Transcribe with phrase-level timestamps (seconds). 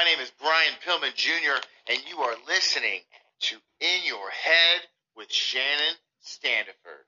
[0.00, 3.00] My name is Brian Pillman Jr., and you are listening
[3.40, 4.80] to In Your Head
[5.14, 5.94] with Shannon
[6.24, 7.04] Standiford.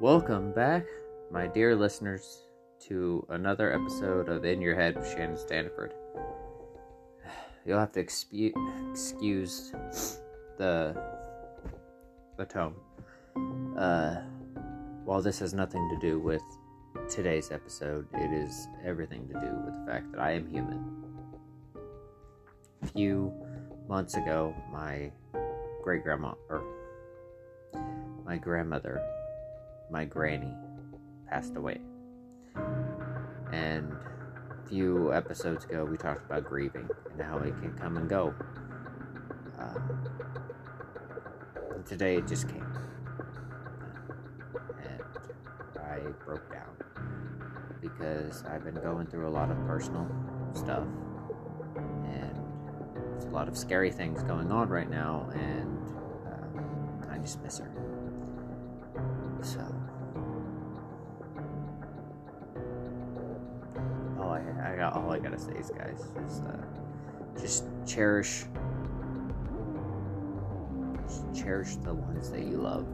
[0.00, 0.86] Welcome back,
[1.30, 2.46] my dear listeners,
[2.88, 5.90] to another episode of In Your Head with Shannon Standiford.
[7.66, 8.54] You'll have to expu-
[8.90, 9.70] excuse
[10.56, 10.96] the
[12.38, 12.74] the tone.
[13.76, 14.22] Uh,
[15.04, 16.42] while this has nothing to do with
[17.08, 20.84] today's episode, it is everything to do with the fact that I am human.
[22.82, 23.32] A few
[23.88, 25.10] months ago, my
[25.82, 26.62] great grandma, or
[28.24, 29.02] my grandmother,
[29.90, 30.54] my granny,
[31.28, 31.80] passed away.
[33.52, 38.08] And a few episodes ago, we talked about grieving and how it can come and
[38.08, 38.34] go.
[39.58, 39.74] Uh,
[41.74, 42.64] and today it just came.
[44.82, 45.02] And
[45.84, 45.89] I
[46.24, 46.70] broke down
[47.80, 50.06] because I've been going through a lot of personal
[50.54, 50.86] stuff.
[51.76, 52.36] And
[53.12, 55.78] there's a lot of scary things going on right now, and
[56.26, 57.70] uh, I just miss her.
[59.42, 59.60] So.
[64.20, 66.12] all I, I got all I gotta say is guys
[66.46, 68.44] uh, just cherish
[71.34, 72.86] cherish the ones that you love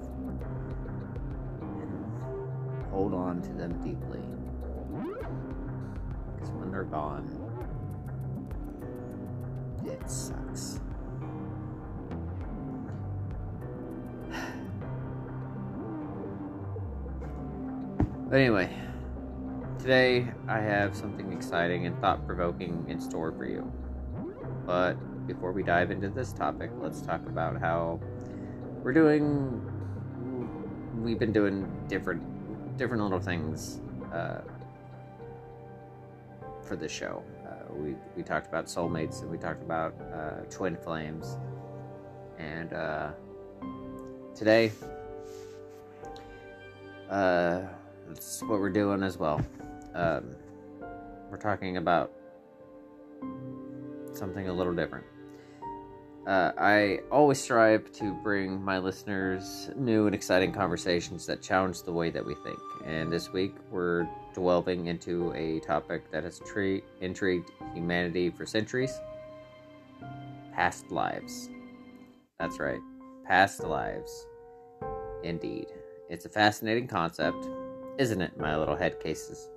[3.07, 4.21] hold on to them deeply
[6.35, 7.25] because when they're gone
[9.85, 10.81] it sucks
[18.29, 18.77] but anyway
[19.79, 23.71] Today, I have something exciting and thought provoking in store for you.
[24.67, 24.95] But
[25.29, 28.01] before we dive into this topic, let's talk about how
[28.83, 29.63] we're doing.
[30.97, 32.21] We've been doing different,
[32.77, 33.81] different little things
[34.13, 34.41] uh,
[36.63, 37.23] for the show.
[37.47, 41.39] Uh, we we talked about soulmates and we talked about uh, twin flames,
[42.39, 43.11] and uh,
[44.35, 44.73] today,
[47.11, 47.63] uh,
[48.09, 49.45] that's what we're doing as well
[49.97, 50.37] um,
[51.31, 52.13] we're talking about
[54.13, 55.07] something a little different.
[56.27, 61.93] Uh, I always strive to bring my listeners new and exciting conversations that challenge the
[61.93, 62.59] way that we think.
[62.85, 66.41] And this week, we're delving into a topic that has
[67.01, 68.99] intrigued humanity for centuries
[70.53, 71.49] past lives.
[72.41, 72.81] That's right,
[73.25, 74.27] past lives.
[75.23, 75.67] Indeed.
[76.09, 77.47] It's a fascinating concept,
[77.99, 79.49] isn't it, my little head cases?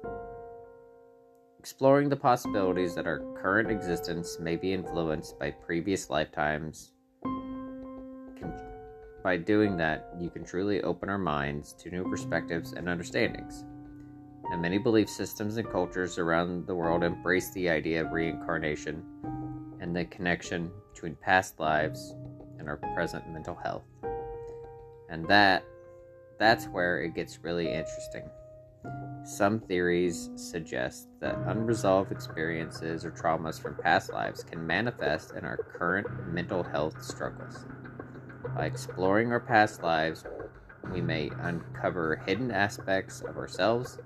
[1.59, 6.93] Exploring the possibilities that our current existence may be influenced by previous lifetimes.
[9.21, 13.65] By doing that, you can truly open our minds to new perspectives and understandings.
[14.51, 19.03] And many belief systems and cultures around the world embrace the idea of reincarnation
[19.81, 22.15] and the connection between past lives
[22.57, 23.83] and our present mental health.
[25.09, 25.63] And that
[26.39, 28.29] that's where it gets really interesting.
[29.23, 35.57] Some theories suggest that unresolved experiences or traumas from past lives can manifest in our
[35.57, 37.65] current mental health struggles.
[38.55, 40.23] By exploring our past lives,
[40.91, 43.99] we may uncover hidden aspects of ourselves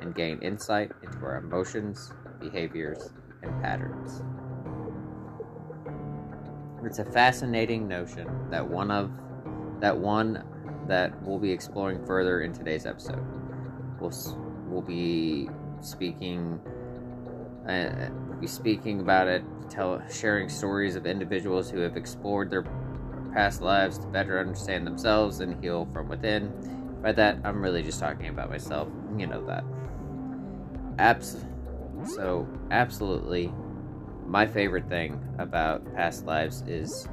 [0.00, 4.22] and gain insight into our emotions, behaviors, and patterns.
[6.84, 9.10] It's a fascinating notion that one of
[9.80, 10.44] that one
[10.86, 13.24] that we'll be exploring further in today's episode.
[14.00, 14.12] We'll
[14.68, 15.48] we'll be
[15.80, 16.60] speaking
[17.68, 22.64] uh, be speaking about it, tell sharing stories of individuals who have explored their
[23.32, 26.52] past lives to better understand themselves and heal from within.
[27.02, 28.88] By that, I'm really just talking about myself.
[29.16, 29.64] You know that.
[30.98, 31.44] Abs-
[32.04, 33.52] so, absolutely,
[34.26, 37.08] my favorite thing about past lives is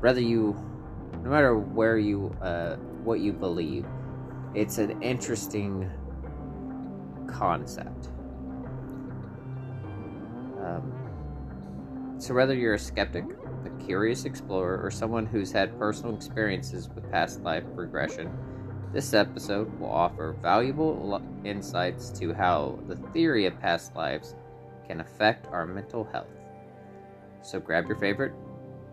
[0.00, 0.56] whether you,
[1.22, 3.84] no matter where you, uh, what you believe,
[4.58, 5.88] it's an interesting
[7.28, 8.08] concept.
[10.60, 10.92] Um,
[12.18, 13.24] so, whether you're a skeptic,
[13.64, 18.32] a curious explorer, or someone who's had personal experiences with past life regression,
[18.92, 24.34] this episode will offer valuable insights to how the theory of past lives
[24.88, 26.26] can affect our mental health.
[27.42, 28.32] So, grab your favorite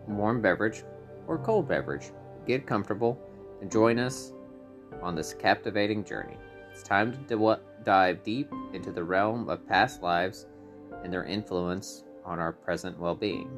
[0.06, 0.84] warm beverage
[1.26, 2.12] or cold beverage,
[2.46, 3.18] get comfortable,
[3.60, 4.32] and join us
[5.02, 6.36] on this captivating journey.
[6.72, 10.46] It's time to dive deep into the realm of past lives
[11.02, 13.48] and their influence on our present well being.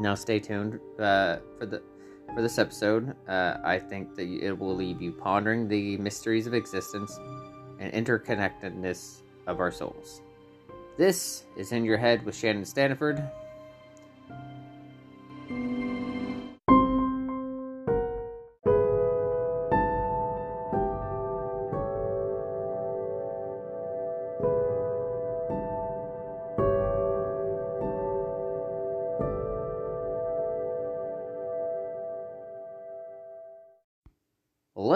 [0.00, 1.82] Now, stay tuned uh, for the
[2.34, 3.14] for this episode.
[3.28, 7.18] Uh, I think that it will leave you pondering the mysteries of existence
[7.78, 10.20] and interconnectedness of our souls.
[10.96, 13.30] This is In Your Head with Shannon Standiford.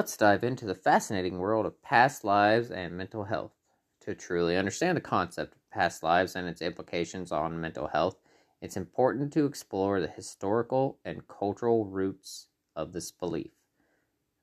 [0.08, 3.52] Let's dive into the fascinating world of past lives and mental health.
[4.00, 8.16] To truly understand the concept of past lives and its implications on mental health,
[8.62, 13.50] it's important to explore the historical and cultural roots of this belief.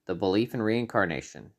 [0.06, 1.54] The belief in reincarnation,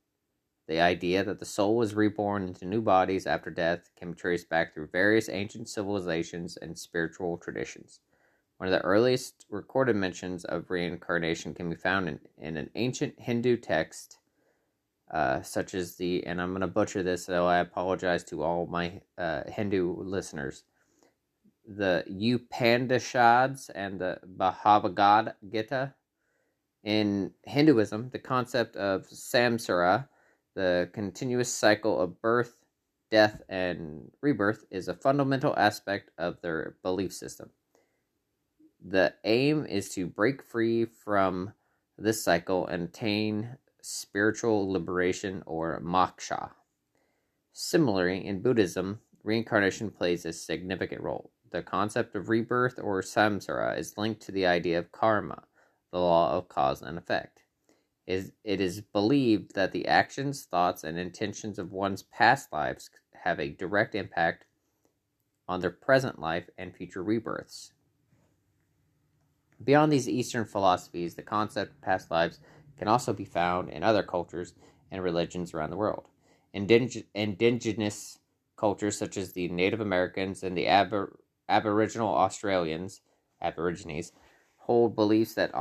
[0.69, 4.49] the idea that the soul is reborn into new bodies after death, can be traced
[4.49, 7.99] back through various ancient civilizations and spiritual traditions.
[8.59, 13.15] One of the earliest recorded mentions of reincarnation can be found in, in an ancient
[13.19, 14.19] Hindu text,
[15.11, 18.67] uh, such as the, and I'm going to butcher this, so I apologize to all
[18.67, 20.65] my uh, Hindu listeners,
[21.67, 25.95] the Upanishads and the Bhagavad Gita.
[26.83, 30.09] In Hinduism, the concept of samsara,
[30.55, 32.57] the continuous cycle of birth,
[33.11, 37.51] death, and rebirth, is a fundamental aspect of their belief system.
[38.85, 41.53] The aim is to break free from
[41.99, 46.51] this cycle and attain spiritual liberation or moksha.
[47.53, 51.31] Similarly, in Buddhism, reincarnation plays a significant role.
[51.51, 55.45] The concept of rebirth or samsara is linked to the idea of karma,
[55.91, 57.43] the law of cause and effect.
[58.07, 63.49] It is believed that the actions, thoughts, and intentions of one's past lives have a
[63.49, 64.45] direct impact
[65.49, 67.73] on their present life and future rebirths.
[69.63, 72.41] Beyond these Eastern philosophies, the concept of past lives
[72.77, 74.55] can also be found in other cultures
[74.91, 76.05] and religions around the world.
[76.55, 78.19] Indig- indigenous
[78.57, 81.17] cultures such as the Native Americans and the Abor-
[81.49, 83.01] Aboriginal Australians,
[83.41, 84.13] Aborigines,
[84.57, 85.53] hold beliefs that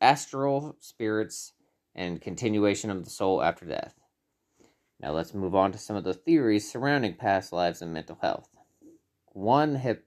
[0.00, 1.52] astral spirits
[1.94, 3.94] and continuation of the soul after death.
[5.00, 8.48] Now let's move on to some of the theories surrounding past lives and mental health.
[9.32, 10.05] One hip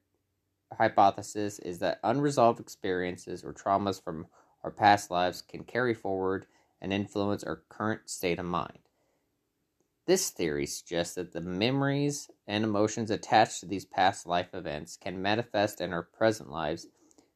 [0.78, 4.28] hypothesis is that unresolved experiences or traumas from
[4.64, 6.46] our past lives can carry forward
[6.82, 8.80] and influence our current state of mind.
[10.06, 15.22] This theory suggests that the memories and emotions attached to these past life events can
[15.22, 16.88] manifest in our present lives,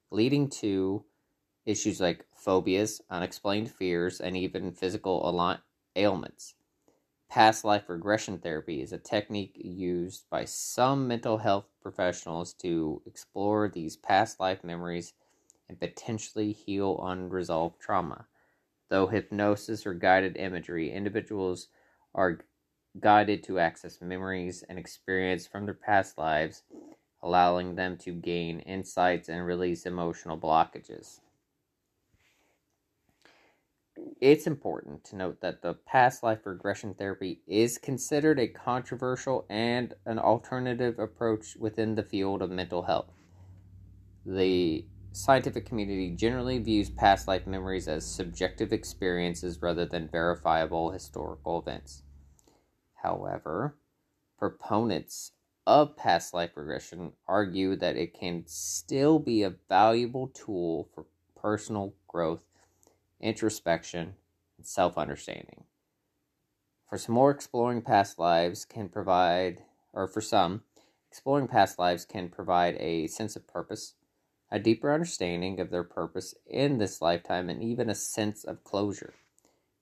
[0.10, 1.06] leading to
[1.66, 5.60] issues like phobias, unexplained fears, and even physical
[5.96, 6.56] ailments.
[7.34, 13.68] Past life regression therapy is a technique used by some mental health professionals to explore
[13.68, 15.14] these past life memories
[15.68, 18.28] and potentially heal unresolved trauma.
[18.90, 21.70] Though hypnosis or guided imagery, individuals
[22.14, 22.42] are
[23.00, 26.62] guided to access memories and experience from their past lives,
[27.24, 31.20] allowing them to gain insights and release emotional blockages
[34.24, 39.94] it's important to note that the past life regression therapy is considered a controversial and
[40.06, 43.12] an alternative approach within the field of mental health.
[44.26, 51.60] The scientific community generally views past life memories as subjective experiences rather than verifiable historical
[51.60, 52.04] events.
[52.94, 53.76] However,
[54.40, 55.34] proponents
[55.68, 61.94] of past life regression argue that it can still be a valuable tool for personal
[62.08, 62.46] growth
[63.24, 64.16] introspection,
[64.58, 65.64] and self understanding.
[66.90, 69.64] For some more, exploring past lives can provide,
[69.94, 70.64] or for some,
[71.10, 73.96] exploring past lives can provide a sense of purpose,
[74.52, 79.14] a deeper understanding of their purpose in this lifetime, and even a sense of closure.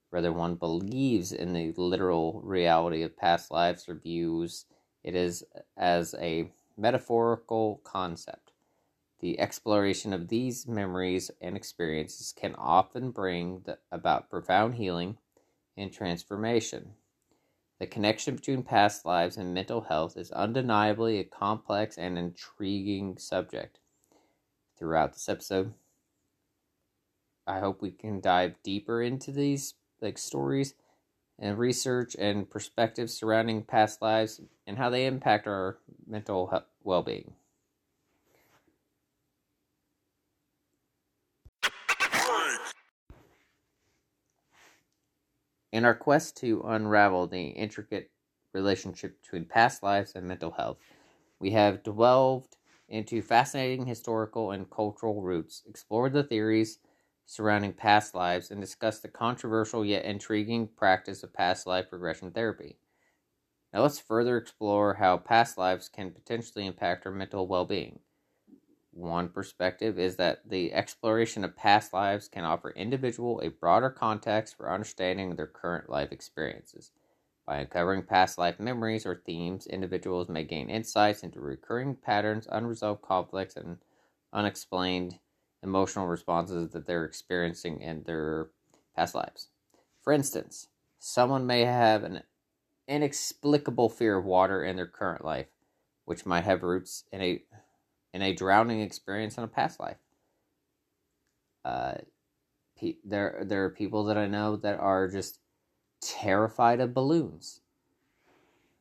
[0.08, 4.66] Whether one believes in the literal reality of past lives or views
[5.02, 5.44] it is
[5.76, 8.51] as a metaphorical concept.
[9.22, 15.16] The exploration of these memories and experiences can often bring the, about profound healing
[15.76, 16.94] and transformation.
[17.78, 23.78] The connection between past lives and mental health is undeniably a complex and intriguing subject.
[24.76, 25.74] Throughout this episode,
[27.46, 30.74] I hope we can dive deeper into these like stories
[31.38, 37.34] and research and perspectives surrounding past lives and how they impact our mental well-being.
[45.72, 48.12] In our quest to unravel the intricate
[48.52, 50.78] relationship between past lives and mental health,
[51.40, 52.56] we have delved
[52.88, 56.78] into fascinating historical and cultural roots, explored the theories
[57.26, 62.78] surrounding past lives and discuss the controversial yet intriguing practice of past life regression therapy.
[63.72, 68.00] Now, let's further explore how past lives can potentially impact our mental well being.
[68.92, 74.56] One perspective is that the exploration of past lives can offer individual a broader context
[74.56, 76.90] for understanding their current life experiences.
[77.46, 83.02] By uncovering past life memories or themes, individuals may gain insights into recurring patterns, unresolved
[83.02, 83.78] conflicts, and
[84.32, 85.18] unexplained
[85.62, 88.50] emotional responses that they're experiencing in their
[88.94, 89.48] past lives.
[90.02, 90.68] For instance,
[90.98, 92.22] someone may have an
[92.86, 95.46] inexplicable fear of water in their current life,
[96.04, 97.42] which might have roots in a
[98.12, 99.96] in a drowning experience in a past life.
[101.64, 101.94] Uh,
[102.78, 105.38] pe- there there are people that I know that are just
[106.00, 107.60] terrified of balloons,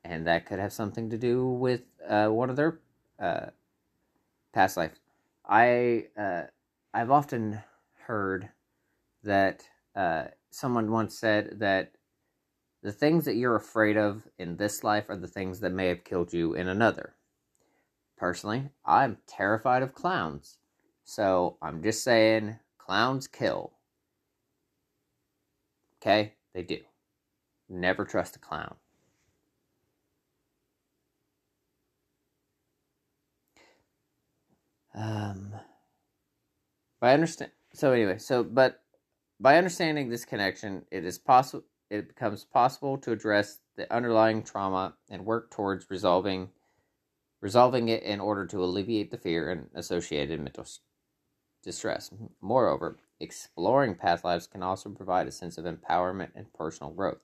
[0.03, 2.79] and that could have something to do with uh, one of their
[3.19, 3.47] uh,
[4.53, 4.93] past life.
[5.45, 6.43] I uh,
[6.93, 7.61] I've often
[8.05, 8.50] heard
[9.23, 9.63] that
[9.95, 11.91] uh, someone once said that
[12.83, 16.03] the things that you're afraid of in this life are the things that may have
[16.03, 17.13] killed you in another.
[18.21, 20.59] Personally, I'm terrified of clowns.
[21.03, 23.73] So I'm just saying, clowns kill.
[25.97, 26.33] Okay?
[26.53, 26.77] They do.
[27.67, 28.75] Never trust a clown.
[34.93, 35.53] Um,
[36.99, 38.83] by understand, so anyway, so but
[39.39, 41.65] by understanding this connection, it is possible.
[41.89, 46.49] It becomes possible to address the underlying trauma and work towards resolving
[47.41, 50.65] resolving it in order to alleviate the fear and associated mental
[51.63, 52.12] distress.
[52.39, 57.21] Moreover, exploring past lives can also provide a sense of empowerment and personal growth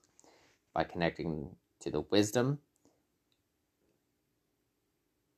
[0.74, 2.58] by connecting to the wisdom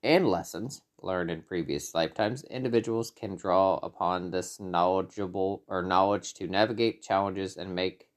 [0.03, 6.47] and lessons learned in previous lifetimes, individuals can draw upon this knowledgeable or knowledge to
[6.47, 8.09] navigate challenges and make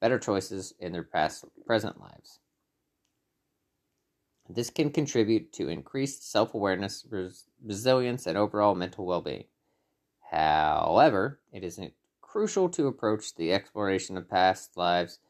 [0.00, 2.40] better choices in their past present lives.
[4.52, 9.44] This can contribute to increased self awareness, res- resilience, and overall mental well being.
[10.32, 11.80] However, it is
[12.20, 15.20] crucial to approach the exploration of past lives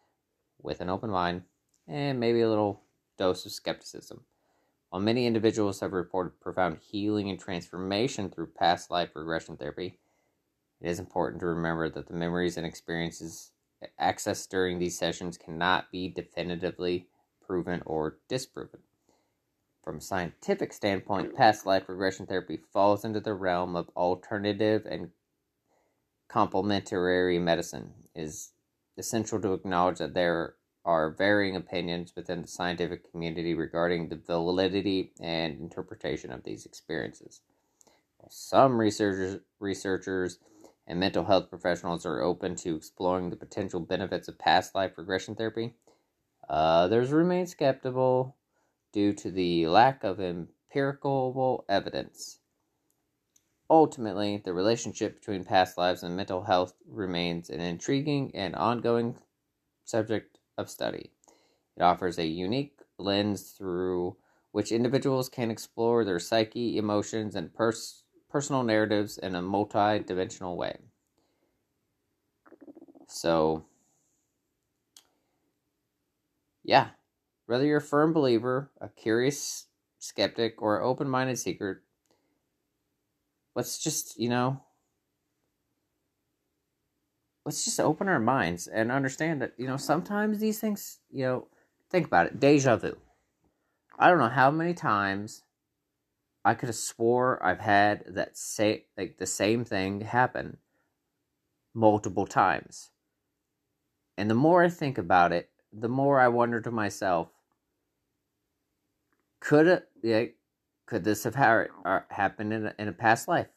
[0.63, 1.43] with an open mind
[1.87, 2.83] and maybe a little
[3.19, 4.25] dose of skepticism.
[4.89, 9.99] While many individuals have reported profound healing and transformation through past life regression therapy,
[10.81, 13.53] it is important to remember that the memories and experiences
[14.01, 17.07] accessed during these sessions cannot be definitively
[17.47, 18.81] proven or disproven.
[19.91, 25.11] From a scientific standpoint, past life regression therapy falls into the realm of alternative and
[26.29, 27.95] complementary medicine.
[28.15, 28.53] It is
[28.97, 30.55] essential to acknowledge that there
[30.85, 37.41] are varying opinions within the scientific community regarding the validity and interpretation of these experiences.
[38.29, 40.39] Some researchers, researchers
[40.87, 45.35] and mental health professionals are open to exploring the potential benefits of past life regression
[45.35, 45.75] therapy.
[46.49, 48.37] Others remain skeptical
[48.93, 52.41] due to the lack of empirical evidence.
[53.71, 59.17] Ultimately, the relationship between past lives and mental health remains an intriguing and ongoing
[59.85, 61.13] subject of study.
[61.77, 64.17] It offers a unique lens through
[64.53, 70.57] which individuals can explore their psyche, emotions, and pers- personal narratives in a multi dimensional
[70.57, 70.79] way.
[73.09, 73.67] So,
[76.63, 76.91] yeah,
[77.51, 79.67] whether you're a firm believer, a curious
[79.99, 81.83] skeptic, or an open minded seeker,
[83.57, 84.63] let's just, you know,
[87.45, 91.49] let's just open our minds and understand that, you know, sometimes these things, you know,
[91.91, 92.97] think about it deja vu.
[93.99, 95.43] I don't know how many times
[96.45, 100.59] I could have swore I've had that say like the same thing happen
[101.75, 102.91] multiple times.
[104.17, 107.31] And the more I think about it, the more I wonder to myself,
[109.41, 110.25] could it yeah,
[110.87, 113.49] could this have ha- uh, happened in a, in a past life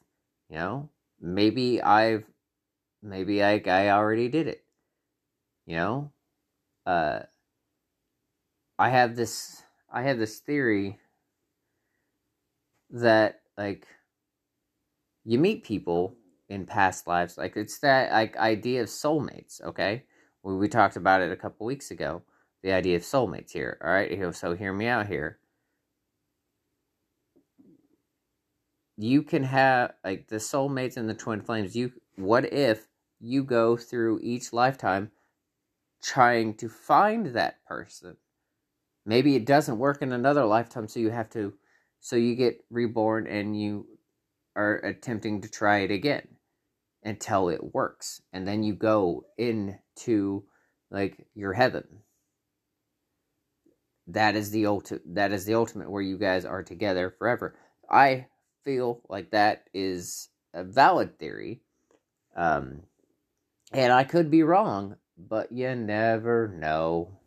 [0.49, 0.89] you know?
[1.21, 2.25] Maybe i've
[3.01, 4.63] maybe i i already did it
[5.65, 6.11] you know?
[6.85, 7.21] Uh
[8.79, 10.99] i have this i have this theory
[12.89, 13.87] that like
[15.25, 16.15] you meet people
[16.49, 20.03] in past lives like it's that like idea of soulmates okay?
[20.43, 22.21] We, we talked about it a couple weeks ago
[22.61, 24.35] the idea of soulmates here all right?
[24.35, 25.39] So hear me out here
[28.97, 32.87] you can have like the soulmates and the twin flames you what if
[33.19, 35.11] you go through each lifetime
[36.01, 38.17] trying to find that person
[39.05, 41.53] maybe it doesn't work in another lifetime so you have to
[41.99, 43.87] so you get reborn and you
[44.55, 46.27] are attempting to try it again
[47.03, 48.21] until it works.
[48.31, 50.43] And then you go into
[50.91, 51.83] like your heaven.
[54.07, 57.55] That is the ultimate that is the ultimate where you guys are together forever.
[57.89, 58.27] I
[58.63, 61.61] feel like that is a valid theory.
[62.35, 62.83] Um
[63.71, 67.17] and I could be wrong, but you never know.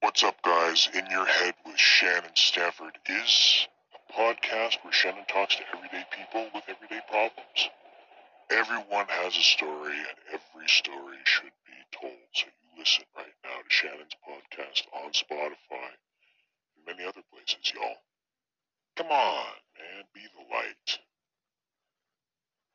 [0.00, 0.88] What's up, guys?
[0.92, 6.50] In Your Head with Shannon Standiford is a podcast where Shannon talks to everyday people
[6.52, 7.70] with everyday problems.
[8.50, 12.18] Everyone has a story, and every story should be told.
[12.34, 15.94] So you listen right now to Shannon's podcast on Spotify
[16.96, 17.96] many other places, y'all.
[18.96, 19.44] Come on,
[19.78, 20.98] man, be the light.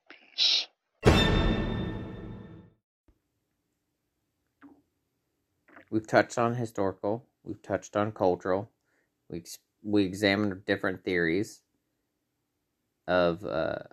[0.10, 0.68] Peace.
[5.90, 8.72] We've touched on historical, we've touched on cultural,
[9.30, 11.62] we ex- we examined different theories
[13.08, 13.84] of uh,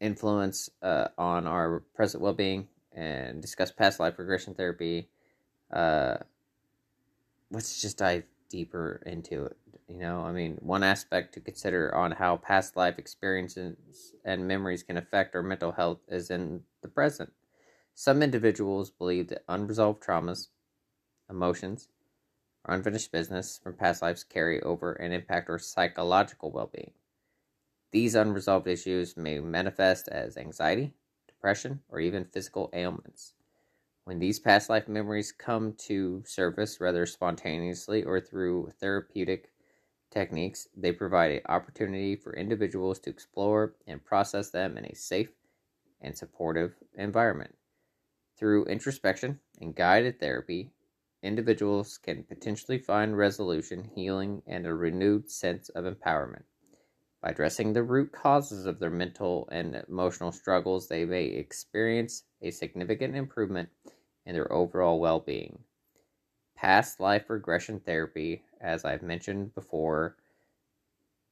[0.00, 5.08] influence uh, on our present well-being and discussed past life regression therapy.
[5.72, 6.16] Uh,
[7.52, 9.56] let's just dive deeper into it.
[9.88, 13.76] You know, I mean, one aspect to consider on how past life experiences
[14.24, 17.32] and memories can affect our mental health is in the present.
[17.94, 20.48] Some individuals believe that unresolved traumas,
[21.30, 21.88] emotions,
[22.64, 26.92] or unfinished business from past lives carry over and impact our psychological well being.
[27.92, 30.94] These unresolved issues may manifest as anxiety,
[31.28, 33.34] depression, or even physical ailments.
[34.04, 39.52] When these past life memories come to surface, whether spontaneously or through therapeutic
[40.10, 45.30] techniques, they provide an opportunity for individuals to explore and process them in a safe
[46.00, 47.54] and supportive environment.
[48.36, 50.72] Through introspection and guided therapy,
[51.22, 56.42] individuals can potentially find resolution, healing, and a renewed sense of empowerment.
[57.22, 62.50] By addressing the root causes of their mental and emotional struggles, they may experience a
[62.50, 63.68] significant improvement
[64.26, 65.62] in their overall well being.
[66.56, 70.16] Past life regression therapy, as I've mentioned before,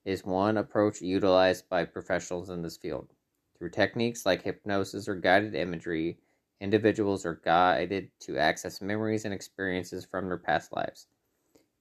[0.04, 3.12] is one approach utilized by professionals in this field.
[3.58, 6.18] Through techniques like hypnosis or guided imagery,
[6.60, 11.08] individuals are guided to access memories and experiences from their past lives.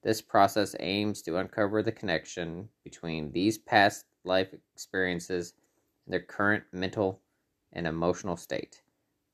[0.02, 5.54] This process aims to uncover the connection between these past life experiences
[6.06, 7.20] and their current mental
[7.74, 8.82] and emotional state.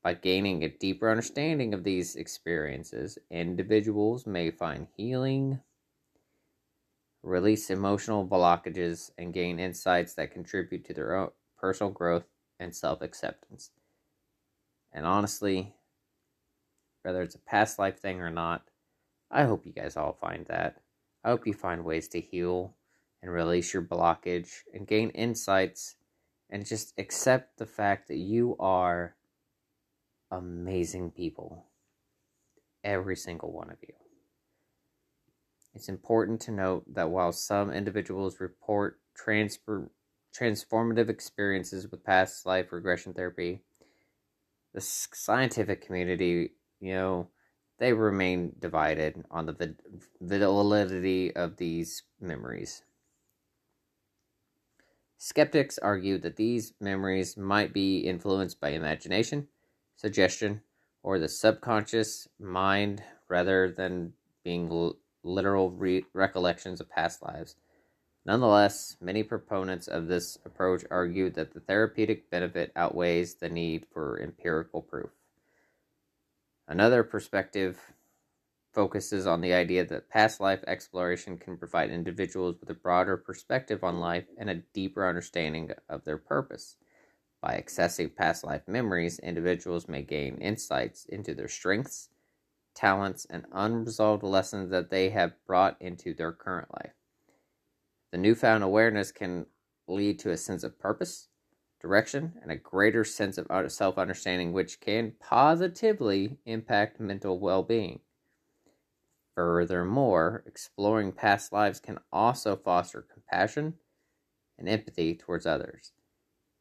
[0.02, 5.60] By gaining a deeper understanding of these experiences, individuals may find healing,
[7.22, 12.24] release emotional blockages, and gain insights that contribute to their own personal growth
[12.58, 13.70] and self acceptance.
[14.92, 15.74] And honestly,
[17.02, 18.62] whether it's a past life thing or not,
[19.30, 20.82] I hope you guys all find that.
[21.24, 22.74] I hope you find ways to heal
[23.22, 25.96] and release your blockage and gain insights
[26.50, 29.16] and just accept the fact that you are
[30.30, 31.66] amazing people.
[32.84, 33.94] Every single one of you.
[35.74, 39.90] It's important to note that while some individuals report transfer,
[40.34, 43.62] transformative experiences with past life regression therapy,
[44.72, 47.28] the scientific community, you know,
[47.78, 49.74] they remain divided on the
[50.20, 52.82] validity of these memories.
[55.18, 59.48] Skeptics argue that these memories might be influenced by imagination,
[59.94, 60.62] suggestion,
[61.02, 64.12] or the subconscious mind rather than
[64.44, 67.56] being l- literal re- recollections of past lives.
[68.26, 74.20] Nonetheless, many proponents of this approach argue that the therapeutic benefit outweighs the need for
[74.20, 75.10] empirical proof.
[76.68, 77.94] Another perspective
[78.76, 83.82] focuses on the idea that past life exploration can provide individuals with a broader perspective
[83.82, 86.76] on life and a deeper understanding of their purpose.
[87.40, 92.10] By accessing past life memories, individuals may gain insights into their strengths,
[92.74, 96.92] talents, and unresolved lessons that they have brought into their current life.
[98.12, 99.46] The newfound awareness can
[99.88, 101.30] lead to a sense of purpose,
[101.80, 107.62] direction, and a greater sense of uh, self understanding, which can positively impact mental well
[107.62, 108.00] being.
[109.36, 113.74] Furthermore, exploring past lives can also foster compassion
[114.58, 115.92] and empathy towards others.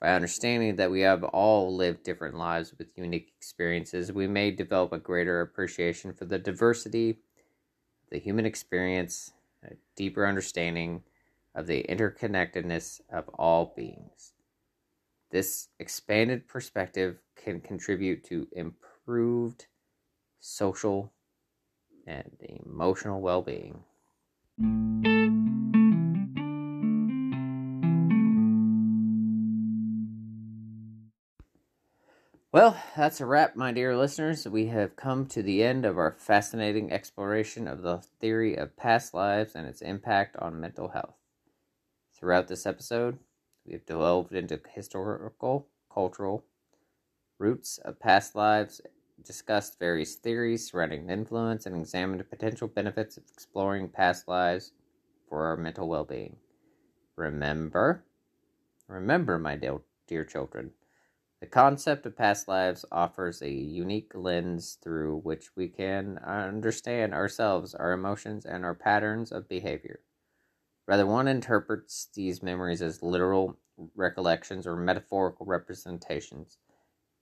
[0.02, 4.92] By understanding that we have all lived different lives with unique experiences, we may develop
[4.92, 9.32] a greater appreciation for the diversity of the human experience,
[9.64, 11.04] a deeper understanding
[11.56, 14.34] of the interconnectedness of all beings.
[15.32, 19.68] This expanded perspective can contribute to improved
[20.42, 21.14] social
[22.06, 22.32] and
[22.65, 23.84] emotional well being.
[32.56, 34.48] Well, that's a wrap, my dear listeners.
[34.48, 39.13] We have come to the end of our fascinating exploration of the theory of past
[39.13, 41.15] lives and its impact on mental health.
[42.18, 43.20] Throughout this episode,
[43.65, 46.46] we have delved into historical, cultural
[47.38, 48.80] roots of past lives
[49.23, 54.71] discussed various theories surrounding influence, and examined the potential benefits of exploring past lives
[55.30, 56.38] for our mental well being.
[57.15, 58.04] Remember,
[58.88, 60.71] remember, my dear, dear children
[61.41, 67.75] the concept of past lives offers a unique lens through which we can understand ourselves,
[67.75, 69.99] our emotions, and our patterns of behavior.
[70.86, 73.60] Whether one interprets these memories as literal
[73.95, 76.58] recollections or metaphorical representations,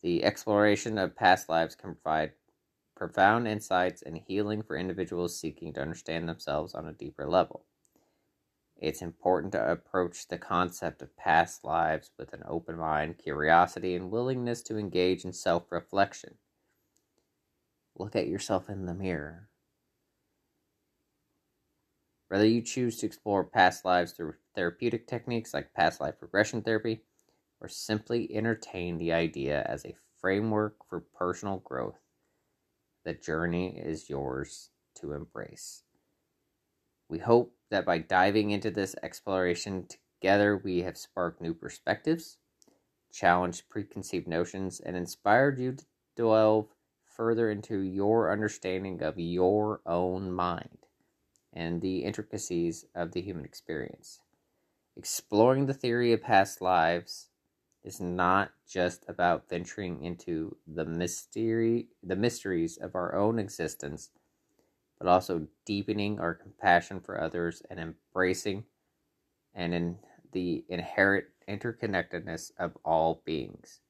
[0.03, 2.33] the exploration of past lives can provide
[2.95, 7.65] profound insights and healing for individuals seeking to understand themselves on a deeper level.
[8.75, 14.11] It's important to approach the concept of past lives with an open mind, curiosity, and
[14.11, 16.35] willingness to engage in self reflection.
[17.97, 19.47] Look at yourself in the mirror.
[22.27, 27.03] Whether you choose to explore past lives through therapeutic techniques like past life regression therapy,
[27.63, 31.99] or simply entertain the idea as a framework for personal growth,
[33.05, 35.83] the journey is yours to embrace.
[37.07, 42.37] We hope that by diving into this exploration together, we have sparked new perspectives,
[43.11, 45.85] challenged preconceived notions, and inspired you to
[46.17, 46.67] delve
[47.05, 50.79] further into your understanding of your own mind
[51.53, 54.19] and the intricacies of the human experience.
[54.97, 57.29] Exploring the theory of past lives
[57.83, 64.09] is not just about venturing into the mystery the mysteries of our own existence
[64.99, 68.63] but also deepening our compassion for others and embracing
[69.53, 69.97] and in
[70.31, 73.81] the inherent interconnectedness of all beings.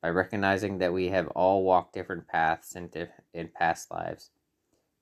[0.00, 4.30] By recognizing that we have all walked different paths in, diff- in past lives,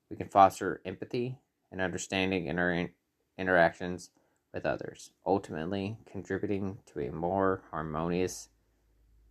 [0.09, 1.39] we can foster empathy
[1.71, 2.91] and understanding in our in-
[3.37, 4.09] interactions
[4.53, 8.49] with others, ultimately contributing to a more harmonious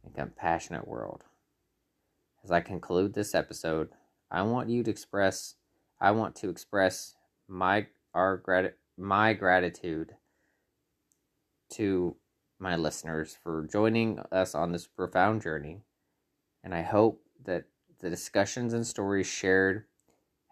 [0.05, 1.25] and compassionate world.
[2.43, 3.91] As I conclude this episode,
[4.31, 5.55] I want you to express
[6.01, 7.15] I want to express
[7.47, 10.17] my our grat- my gratitude
[11.75, 12.17] to
[12.59, 15.83] my listeners for joining us on this profound journey,
[16.65, 17.65] and I hope that
[18.01, 19.85] the discussions and stories shared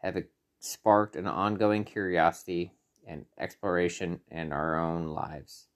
[0.03, 0.23] have
[0.61, 2.73] sparked an ongoing curiosity
[3.09, 5.67] and exploration in our own lives.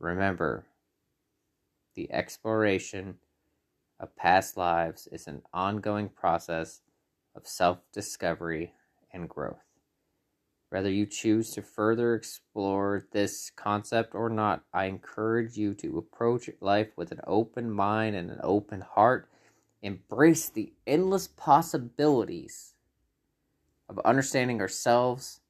[0.00, 0.66] Remember,
[1.94, 3.16] the exploration
[4.00, 6.82] of past lives is an ongoing process
[7.34, 8.74] of self discovery
[9.12, 9.62] and growth.
[10.70, 16.50] Whether you choose to further explore this concept or not, I encourage you to approach
[16.60, 19.30] life with an open mind and an open heart.
[19.80, 22.74] Embrace the endless possibilities
[23.88, 25.40] of understanding ourselves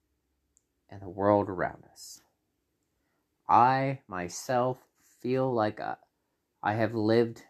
[0.90, 2.20] and the world around us.
[3.48, 4.79] I myself
[5.20, 5.96] feel like uh,
[6.62, 7.42] I have lived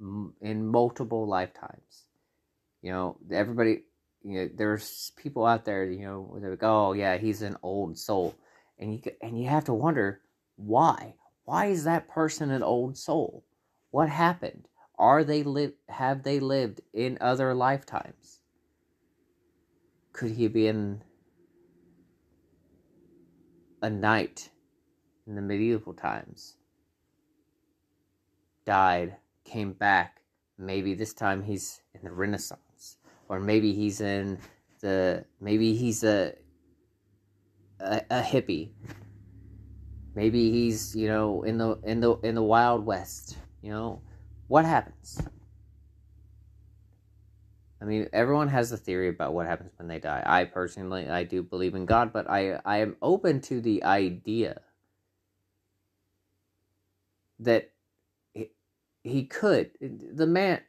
[0.00, 2.04] in multiple lifetimes.
[2.82, 3.82] You know, everybody
[4.22, 7.96] you know, there's people out there, you know, they're like, oh yeah, he's an old
[7.96, 8.34] soul,
[8.78, 10.20] and you and you have to wonder
[10.56, 11.14] why.
[11.44, 13.44] Why is that person an old soul?
[13.90, 14.66] What happened?
[14.98, 15.72] Are they live?
[15.88, 18.40] Have they lived in other lifetimes?
[20.12, 21.02] Could he be in
[23.82, 24.50] a knight
[25.26, 26.56] in the medieval times?
[28.64, 30.22] Died, came back.
[30.58, 32.96] Maybe this time he's in the Renaissance
[33.28, 34.38] or maybe he's in
[34.80, 36.32] the maybe he's a
[37.80, 38.70] a, a hippie
[40.14, 44.00] maybe he's you know in the in the in the wild west you know
[44.48, 45.20] what happens
[47.80, 51.22] i mean everyone has a theory about what happens when they die i personally i
[51.22, 54.60] do believe in god but i i am open to the idea
[57.38, 57.70] that
[58.34, 58.50] he,
[59.02, 60.60] he could the man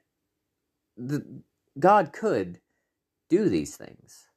[0.98, 1.42] the
[1.80, 2.60] God could
[3.30, 4.28] do these things.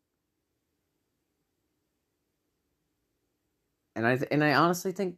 [3.96, 5.16] And I and I honestly think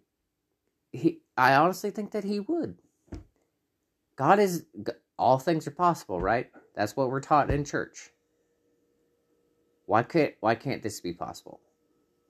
[0.92, 2.78] he I honestly think that he would.
[4.16, 4.64] God is
[5.18, 6.50] all things are possible, right?
[6.74, 8.10] That's what we're taught in church.
[9.86, 11.60] Why can't why can't this be possible?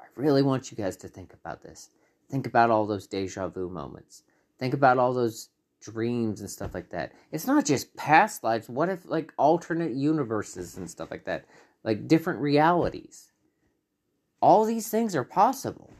[0.01, 1.91] I really want you guys to think about this.
[2.31, 4.23] Think about all those deja vu moments.
[4.59, 5.51] Think about all those
[5.81, 7.13] dreams and stuff like that.
[7.31, 8.69] It's not just past lives.
[8.69, 11.45] What if like alternate universes and stuff like that?
[11.85, 13.31] Like different realities.
[14.41, 15.93] All these things are possible.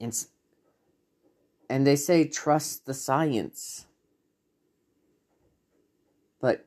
[0.00, 0.14] And
[1.68, 3.86] And they say trust the science.
[6.40, 6.64] But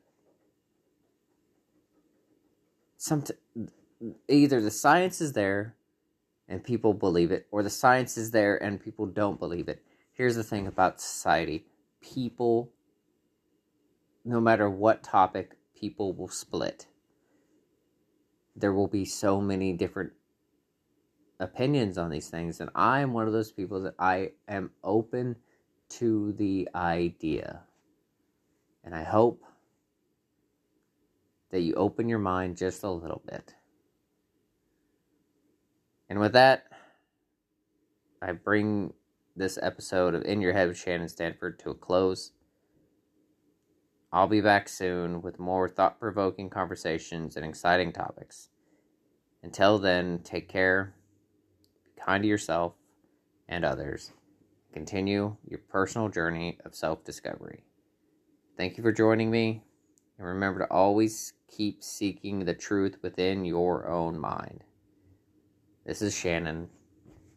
[2.97, 3.23] some
[4.27, 5.75] either the science is there
[6.47, 9.83] and people believe it or the science is there and people don't believe it.
[10.13, 11.65] Here's the thing about society.
[12.01, 12.71] People
[14.23, 16.87] no matter what topic, people will split.
[18.55, 20.11] There will be so many different
[21.41, 25.36] opinions on these things, and I am one of those people that I am open
[25.89, 27.62] to the idea.
[28.84, 29.43] And I hope
[31.51, 33.56] that you open your mind just a little bit.
[36.10, 36.65] And with that,
[38.21, 38.93] I bring
[39.36, 42.32] this episode of In Your Head with Shannon Standiford to a close.
[44.13, 48.49] I'll be back soon with more thought provoking conversations and exciting topics.
[49.41, 50.93] Until then, take care,
[52.03, 52.73] kind to yourself
[53.47, 54.11] and others,
[54.73, 57.63] continue your personal journey of self discovery.
[58.57, 59.63] Thank you for joining me,
[60.17, 64.63] and remember to always keep seeking the truth within your own mind.
[65.85, 66.69] This is Shannon,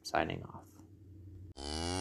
[0.03, 1.94] signing off.